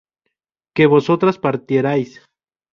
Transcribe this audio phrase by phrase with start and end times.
[0.75, 2.11] ¿que vosotras partierais?